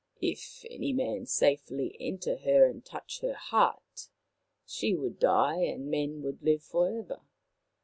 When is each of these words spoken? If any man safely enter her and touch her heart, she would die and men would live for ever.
If 0.23 0.65
any 0.67 0.93
man 0.93 1.27
safely 1.27 1.95
enter 1.99 2.37
her 2.37 2.65
and 2.67 2.83
touch 2.83 3.21
her 3.21 3.35
heart, 3.35 4.09
she 4.65 4.95
would 4.95 5.19
die 5.19 5.59
and 5.61 5.91
men 5.91 6.23
would 6.23 6.41
live 6.41 6.63
for 6.63 6.89
ever. 6.89 7.21